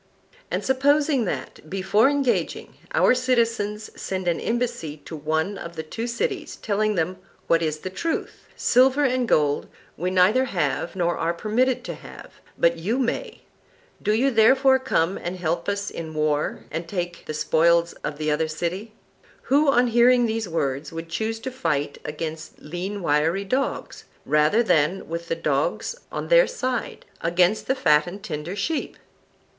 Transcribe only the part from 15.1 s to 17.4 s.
and help us in war, and take the